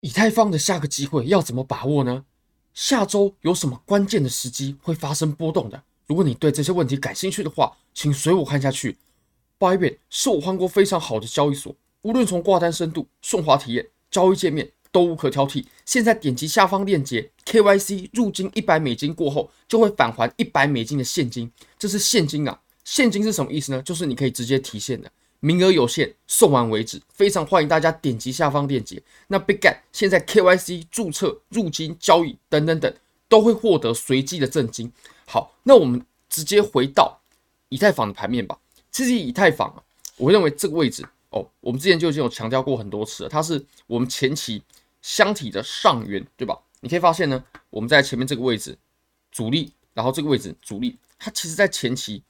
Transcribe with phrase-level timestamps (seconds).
[0.00, 2.24] 以太坊的下个机会要怎么把握呢？
[2.72, 5.82] 下周有什么关键的时机会发生波动的？
[6.06, 8.96] 如果你对这些问题感兴趣的话，请随我看下去。
[9.58, 15.66] 八月是我换过非常好的交易所，无论从挂单深度、顺滑体验、交易界面都无可挑剔。
[15.84, 21.52] 现在点击下方链接，KYC 入金一百美金过后，就会返还一百美金的现金。
[21.78, 22.58] 这是现金啊！
[22.84, 23.82] 现金是什么意思呢？
[23.82, 25.12] 就是你可以直接提现的。
[25.40, 27.00] 名额有限，送完为止。
[27.12, 29.02] 非常欢迎大家点击下方链接。
[29.28, 32.94] 那 Bigget 现在 KYC 注册、入金、交易等等等，
[33.28, 34.92] 都会获得随机的赠金。
[35.26, 37.20] 好，那我们直接回到
[37.70, 38.58] 以太坊的盘面吧。
[38.92, 39.82] 其实以太坊啊，
[40.16, 44.62] 我认为这个位置哦，我们之前就已经有强调过很多次了，它是我们前期
[45.00, 46.58] 箱体的上缘，对吧？
[46.80, 48.76] 你可以发现呢，我们在前面这个位置
[49.30, 52.22] 主力，然后这个位置主力，它其实在前期。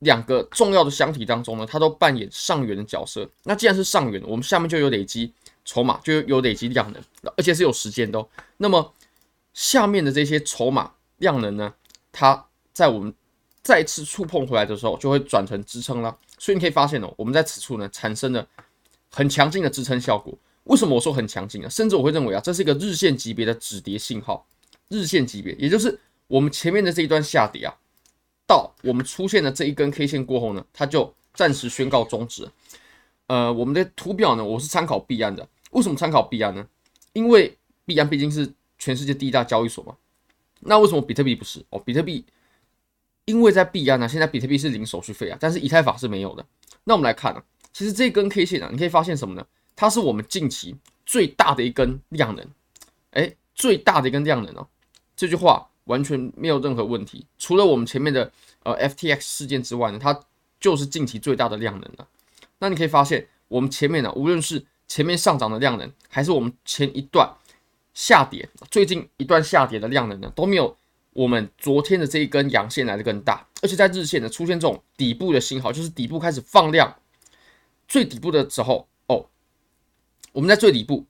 [0.00, 3.28] 两个重要的箱体当中呢，它都扮演上缘的角色。
[3.44, 5.32] 那既然是上缘，我们下面就有累积
[5.64, 7.02] 筹码，就有累积量能，
[7.36, 8.26] 而且是有时间的哦。
[8.56, 8.92] 那么
[9.54, 11.74] 下面的这些筹码量能呢，
[12.12, 13.12] 它在我们
[13.62, 16.16] 再次触碰回来的时候，就会转成支撑了。
[16.38, 18.46] 所以你可以发现哦，我们在此处呢产生了
[19.10, 20.32] 很强劲的支撑效果。
[20.64, 21.68] 为什么我说很强劲啊？
[21.68, 24.46] 甚至我会认为啊，这是一个日线级别的止跌信号。
[24.88, 27.76] 日线级别，也就是我们前面的这一段下跌啊。
[28.50, 32.50] 到我们出现的这一根 K 线过后呢，它就暂时宣告终止。
[33.28, 35.48] 呃，我们的图表呢，我是参考币安的。
[35.70, 36.66] 为什么参考币安呢？
[37.12, 39.96] 因为币安毕竟是全世界第一大交易所嘛。
[40.58, 41.64] 那为什么比特币不是？
[41.70, 42.24] 哦，比特币
[43.24, 46.44] 因为在币安呢，现在比特币是零手续费啊，但是以太坊是没有的。
[46.82, 47.40] 那我们来看啊，
[47.72, 49.46] 其实这根 K 线啊，你可以发现什么呢？
[49.76, 50.74] 它是我们近期
[51.06, 52.44] 最大的一根量能，
[53.12, 54.66] 哎，最大的一根量能哦。
[55.14, 55.69] 这句话。
[55.84, 58.30] 完全没有任何问题，除了我们前面的
[58.62, 60.18] 呃 FTX 事件之外呢，它
[60.60, 62.06] 就是近期最大的量能了。
[62.58, 67.28] 那你可以发现，我们前面呢，无论是前面上涨的量能，还是我们前一段
[67.94, 70.76] 下跌，最近一段下跌的量能呢，都没有
[71.12, 73.46] 我们昨天的这一根阳线来的更大。
[73.62, 76.94] 而且在日线呢，出现这种底部的信号，就是底部开始放量，
[77.88, 79.26] 最底部的时候哦，
[80.32, 81.06] 我们在最底部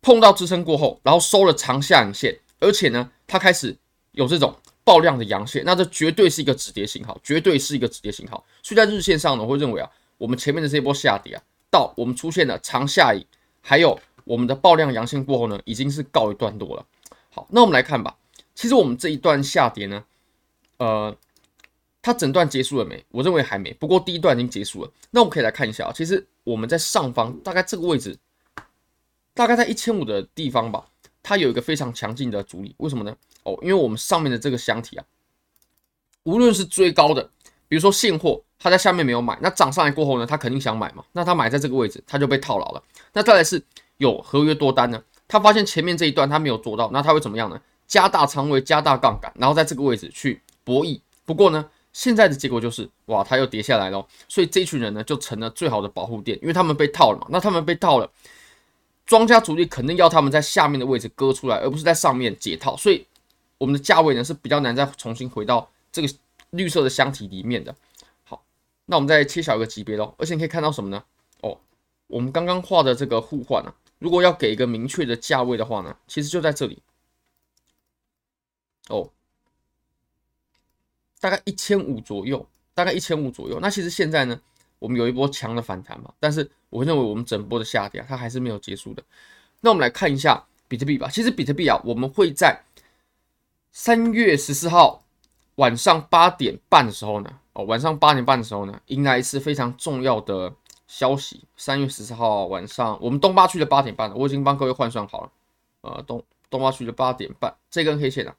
[0.00, 3.10] 碰到支撑过后，然后收了长下影线，而且呢。
[3.30, 3.76] 它开始
[4.12, 8.42] 有这种爆量的阳线，那这绝对是一个止跌信号，绝对是一个止跌信号。
[8.62, 13.22] 所以在日线上呢，我会认为啊，我们前面的这一波下跌啊，到我们出现了长下影，
[13.60, 16.86] 还有我们的爆量阳线过后呢，已经是告一段落了。
[17.28, 18.16] 好，那我们来看吧。
[18.54, 20.02] 其实我们这一段下跌呢，
[20.78, 21.14] 呃，
[22.00, 23.04] 它整段结束了没？
[23.10, 23.74] 我认为还没。
[23.74, 24.90] 不过第一段已经结束了。
[25.10, 28.16] 那我们可以来看一下啊，其实我们在上方大概这个位置，
[29.34, 30.88] 大概在一千五的地方吧。
[31.22, 33.16] 它有一个非常强劲的阻力，为什么呢？
[33.44, 35.04] 哦，因为我们上面的这个箱体啊，
[36.24, 37.30] 无论是追高的，
[37.68, 42.82] 比如说现货，它在下面没有买，那涨上来过后呢，他肯定想买嘛，那他买在这个位置，他就被套牢了。
[43.12, 43.62] 那再来是
[43.98, 47.60] 有合约多单呢，他发现前面这一段他没有做到，那他会怎么样呢？
[47.86, 51.00] 加大仓位，加大杠杆，然后在这个位置去博弈。
[51.24, 58.10] 不过呢，现在的结果就是，哇，它又跌下来了，所以这群人呢就成了最好的保护垫，因为他们被套了嘛，那他们被套了。
[59.08, 63.06] 庄家主力肯定要他们在下面的位置割出来，而不是在上面解套，所以
[63.56, 66.08] 我们的价位呢是比较难再重新回到这个
[66.50, 67.74] 绿色的箱体里面的。
[68.24, 68.44] 好，
[68.84, 71.02] 那我们再切小一个级别喽，而且你可以看到什么呢？
[71.40, 71.58] 哦，
[72.06, 76.82] 我们刚刚画的这个互换啊，如果要给一个明确的价位的话呢，其实就在这里。
[78.90, 79.10] 哦，
[81.18, 83.58] 大概一千五左右，大概一千五左右。
[83.58, 84.38] 那其实现在呢？
[84.78, 89.02] 我们有一波强的反弹嘛，但是我认为我们整波的下跌，它还是没有结束的。
[89.60, 91.08] 那我们来看一下比特币吧。
[91.08, 92.60] 其实比特币啊，我们会在
[93.72, 95.02] 三月十四号
[95.56, 100.54] 晚上八点半的时候呢，哦，晚上八点半的时候呢，迎来一次非常重要的
[100.86, 101.42] 消息。
[101.56, 105.32] 三月十四号晚上，我们东八区的八点半，我已经帮各位换算好了。
[105.80, 108.34] 呃，东东八区的八点半，这根 K 线啊，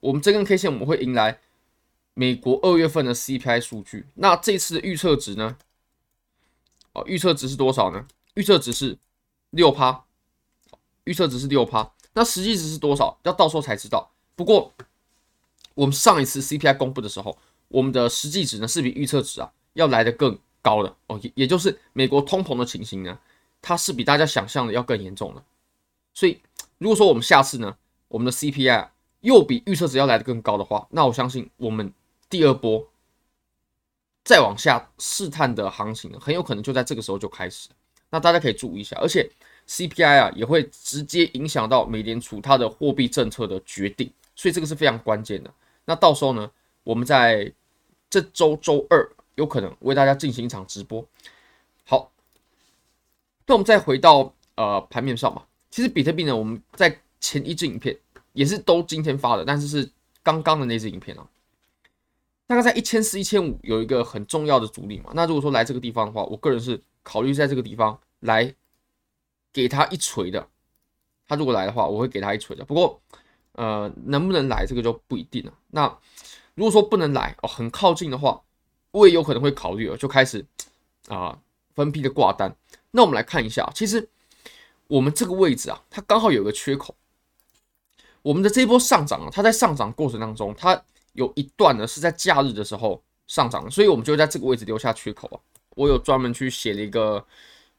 [0.00, 1.38] 我们这根 K 线我们会迎来
[2.14, 4.06] 美国二月份的 CPI 数据。
[4.14, 5.56] 那这次的预测值呢？
[6.94, 8.06] 哦，预测值是多少呢？
[8.34, 8.96] 预测值是
[9.50, 10.04] 六趴，
[11.04, 11.92] 预测值是六趴。
[12.14, 13.18] 那实际值是多少？
[13.24, 14.10] 要到时候才知道。
[14.36, 14.72] 不过
[15.74, 17.36] 我们上一次 CPI 公布的时候，
[17.68, 23.18] 我们的实际值呢是比预测值啊要来的更高的哦，也也就是美国通膨的情形呢，
[23.60, 25.42] 它是比大家想象的要更严重的。
[26.12, 26.40] 所以
[26.78, 27.76] 如果说我们下次呢，
[28.08, 28.88] 我们的 CPI
[29.20, 31.92] 又比预测值要来的更高的话，那我相信我们
[32.30, 32.88] 第二波。
[34.24, 37.68] 再往下试探的行情，很有可能就在这个时候就开始。
[38.10, 39.28] 那大家可以注意一下，而且
[39.68, 45.52] CPI 啊也会直接影响到美联储它的货币政策的决定，所以这个是非常关键的。
[45.84, 46.50] 那到时候呢，
[46.84, 47.52] 我们在
[48.08, 51.04] 这周周二有可能为大家进行一场直播。
[51.84, 52.10] 好，
[53.46, 57.98] 那我们再回到呃盘面上嘛，其实比特币呢，我们在前一支影片
[58.32, 59.90] 也是都今天发的，但是是
[60.22, 61.26] 刚刚的那支影片啊，
[62.46, 65.10] 大概在一千四、一千五有一个很重要的阻力嘛。
[65.14, 68.54] 那如果说来这个地方的话，我个人是考虑在这个地方来
[69.52, 70.46] 给他一锤的。
[71.26, 72.64] 他如果来的话，我会给他一锤的。
[72.64, 73.00] 不过，
[73.52, 75.54] 呃，能不能来这个就不一定了。
[75.68, 75.86] 那
[76.54, 78.42] 如果说不能来哦，很靠近的话，
[78.90, 80.44] 我也有可能会考虑了，就开始
[81.08, 81.38] 啊、
[81.74, 82.54] 分批的挂单。
[82.90, 84.06] 那我们来看一下，其实
[84.86, 86.94] 我们这个位置啊，它刚好有个缺口。
[88.20, 90.84] 我们的这一波上涨啊，它在上涨过程当中，它
[91.14, 95.40] 有一段呢是在假日的时候上涨，所以我们就在这个位置留下缺口啊。
[95.74, 97.24] 我有专门去写了一个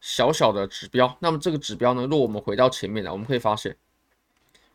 [0.01, 1.15] 小小的指标。
[1.19, 3.73] 那么这个指标呢，如果我们回到前面来，我们可以发现，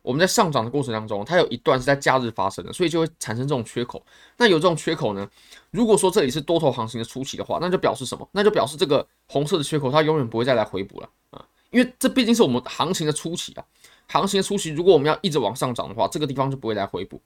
[0.01, 4.03] 我们在上涨的过程当中，它有一段是在假日发生的，所以就会产生这种缺口。
[4.37, 5.29] 那有这种缺口呢，
[5.69, 8.27] 如果说这里是多头行情的初期的话，那就表示什么？
[8.31, 13.65] 那就表示这个红色的缺口它永远不会再来回补了啊，因为这毕竟是我们行情的初期啊。
[14.07, 17.21] 行情的初期，如果我们要一直往上涨的话，这个地方就不会来回补。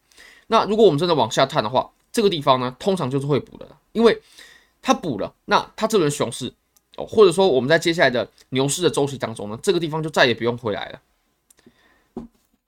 [0.48, 4.22] 那如果我们真的往下探的话，这个地方呢，通常就是会补的，因为
[4.84, 6.54] 它补了，那它这轮熊市，
[6.96, 11.02] 或者说我们在接下来的牛市的周期当中呢，这个地方就再也不用回来了。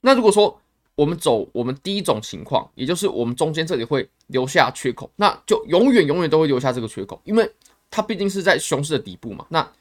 [0.01, 0.59] 那如果说
[0.95, 7.47] 我们走我们第一种情况，也就是我们中间这里会留下缺口，那就永远永远都会留下这个缺口，因为
[7.91, 9.45] 它毕竟是在熊市的底部嘛。
[9.49, 9.71] 那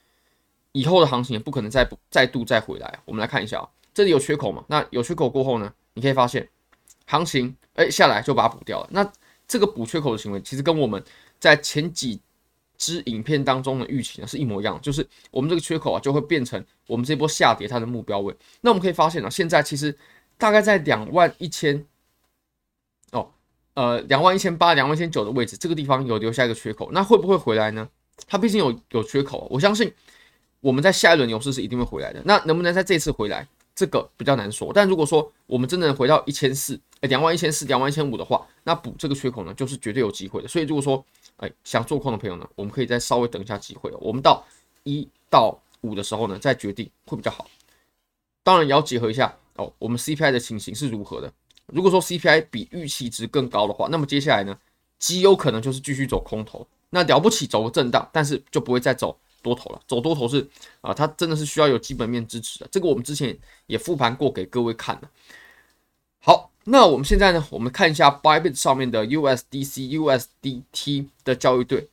[0.76, 2.98] 以后的行情也不可能再再度再回来。
[3.06, 3.68] 我们来看一下啊。
[3.94, 4.62] 这里有缺口嘛？
[4.68, 5.72] 那有缺口过后呢？
[5.94, 6.46] 你可以发现，
[7.06, 8.88] 行情哎下来就把它补掉了。
[8.90, 9.10] 那
[9.48, 11.02] 这个补缺口的行为，其实跟我们
[11.40, 12.20] 在前几
[12.76, 18.36] 支影片当中的预期呢是一模一样，就是我们这个缺口啊就会变成我们这波下跌它的目标位。
[18.60, 19.96] 那我们可以发现啊，现在其实
[20.36, 21.86] 大概在两万一千
[23.12, 23.30] 哦，
[23.72, 27.88] 呃两万一千八、两万一千九的位置，这个地方有留下一个缺口，那会不会回来呢？
[28.26, 29.90] 它毕竟有有缺口，我相信
[30.60, 32.22] 我们在下一轮牛市是一定会回来的。
[32.24, 33.46] 那能不能在这次回来？
[33.74, 40.48] 这个比较难说，但如果说我们真的回到一千四，哎，两万一千四、两万一千五的话，那补这个缺口呢，就是绝对有机会的。
[40.48, 41.04] 所以如果说，
[41.36, 44.42] 哎，想做空的朋友呢，我们可以再稍微等一下机会，我们到
[44.84, 47.46] 一到五的时候呢，再决定会比较好。
[48.42, 51.30] 当然也要结合一下哦，我们 CPI 的情形是如何的。
[51.66, 54.58] 如果说 CPI 比预期值更高的话，那么接下来呢，
[54.98, 59.18] 极有可能就是继续走空头，那了不起走个震荡，但是就不会再走。
[59.42, 60.46] 多头了，走多头是
[60.80, 62.68] 啊，它真的是需要有基本面支持的。
[62.70, 63.36] 这个我们之前
[63.66, 65.10] 也复盘过给各位看了。
[66.18, 71.88] 好，那我们现在呢，我们看一下 Bybit 上面的 USDC、USDT 的交易对。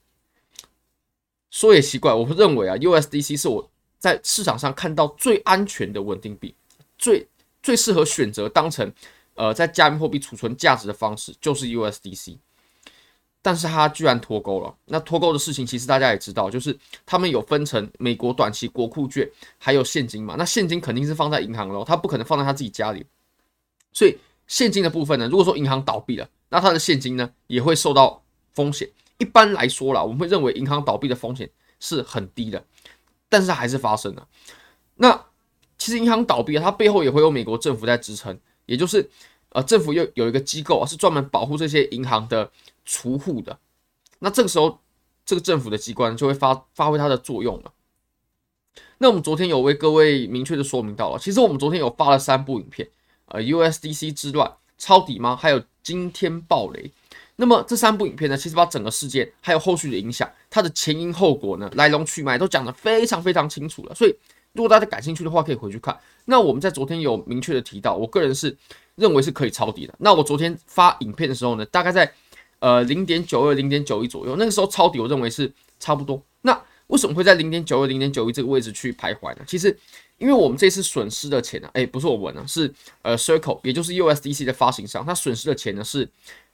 [1.52, 3.70] 说也奇怪，我认为啊，USDC 是我
[4.00, 6.56] 在市场上看到最安全的稳定币，
[6.98, 7.28] 最
[7.62, 8.92] 最适合选择当成
[9.36, 12.38] 呃在加密货币储存价值的方式，就是 USDC。
[13.44, 14.74] 但是它居然脱钩了。
[14.86, 16.76] 那脱钩的事情，其实大家也知道，就是
[17.06, 19.30] 他们有分成美国短期国库券，
[19.60, 20.36] 还有现金嘛。
[20.38, 23.06] 那现金肯定是放在银行喽，他不可能放在他自己家里。
[23.92, 24.18] 所以
[24.48, 28.24] 现金的部分呢，如果说银行倒闭了，那他的现金呢也会受到
[28.54, 28.90] 风险。
[29.20, 31.50] 一般来说啦，我们会认为银行倒闭的风险
[31.80, 32.66] 是很低的，
[33.30, 34.28] 但是还是发生了。
[34.96, 35.26] 那
[35.78, 39.10] 其实银行倒闭了，它背后也会有美国政府在支撑，也就是
[39.54, 42.52] 呃，政府又有一个机构啊，是专门保护这些银行的。
[42.86, 43.58] 储户的，
[44.20, 44.82] 那这个时候，
[45.26, 47.72] 这个政府的机关就会发发挥它的作用了。
[48.98, 52.90] 那我们昨天有为各位明确的说明到了，其实我们昨天有发了三部影片，
[53.28, 55.34] 呃，USDC 之乱、抄底吗？
[55.34, 56.92] 还有惊天暴雷。
[57.38, 63.96] 那么这三部影片呢，其实把整个事件还有后续的影响，它的前因后果呢，来龙去脉都讲得非常非常清楚了。
[63.96, 64.14] 所以
[64.52, 65.98] 如果大家感兴趣的话，可以回去看。
[66.26, 68.58] 那我们在昨天有明确的提到，我个人是
[68.96, 69.94] 认为是可以抄底的。
[70.00, 72.12] 那我昨天发影片的时候呢，大概在。
[72.60, 76.24] 呃，零点九二、零点九一左右，那个时候抄底，我认为是差不多。
[76.44, 76.58] 那
[76.88, 79.44] 为什么会在零点九二、零点九一这个位置去徘徊呢？
[79.46, 79.78] 其实，
[80.18, 86.10] 因为我们这次损失的钱呢、啊，哎，不是我们呢，是呃，Circle，也就是 USDC 的发行商，它损失的钱呢是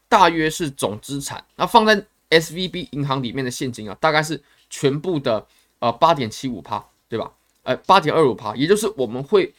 [0.07, 5.45] 大约是总资产，那放在 SVB 银行里面的现金啊，大概是全部的
[5.77, 7.31] 呃八点七五趴，对吧？
[7.61, 9.53] 呃，八点二五趴，也就是我们会，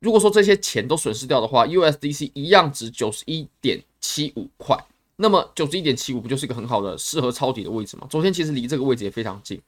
[0.00, 4.76] 如果说这些钱都损失掉的话，USDC 一样值九十一点七五块。
[5.16, 8.06] 那么九十一点七五不就是一个很好的适合抄底的位置吗？
[8.10, 9.60] 昨天其实离这个位置也非常近。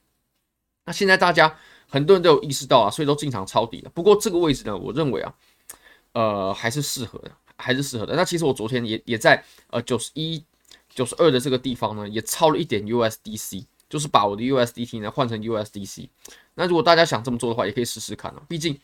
[0.85, 1.57] 那现在大家
[1.87, 3.89] 很多人都有意识到啊，所以都进场抄底了。
[3.89, 5.33] 不过这个位置呢，我认为啊，
[6.13, 8.15] 呃，还是适合的，还是适合的。
[8.15, 10.43] 那其实我昨天也也在呃九十一、
[10.87, 16.07] 九十二的这个地方呢，也抄了一点 USDC，就是把我的 USDT 呢换成 USDC。
[16.53, 18.41] 那如果大家想这么做的话，也可以试试看啊。
[18.47, 18.79] 毕竟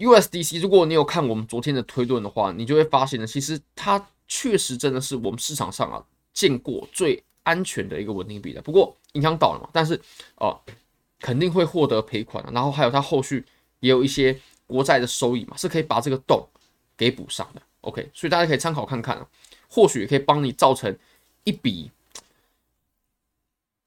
[0.00, 4.04] USDC，如果你有看我们昨天的推论的话，你就会发现呢，其实它。
[4.32, 6.00] 确实真的是我们市场上啊
[6.32, 8.62] 见过最安全的一个稳定币的。
[8.62, 10.00] 不过银行倒了嘛，但是
[10.36, 10.56] 哦、
[11.18, 13.44] 肯定会获得赔款，然后还有它后续
[13.80, 16.46] 也有一些国债的收益嘛，是可以把这个洞
[16.96, 17.60] 给补上的。
[17.80, 19.26] OK，所以大家可以参考看看啊，
[19.68, 20.96] 或许也可以帮你造成
[21.42, 21.90] 一笔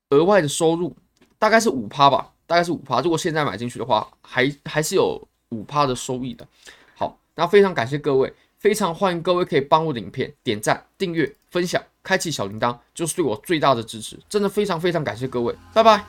[0.10, 0.94] 额外的收入，
[1.40, 3.00] 大概是五趴吧，大概是五趴。
[3.00, 6.48] 如果现在买进去的话，还还是有五趴的收益的。
[6.96, 14.20] 好，那非常感谢各位，非常欢迎各位可以帮我的影片点赞、订阅、分享、开启小铃铛，就是对我最大的支持。
[14.28, 16.04] 真的非常非常感谢各位，拜拜。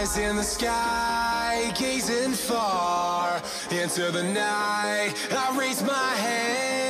[0.00, 5.14] Eyes in the sky, gazing far into the night.
[5.30, 6.89] I raise my hand.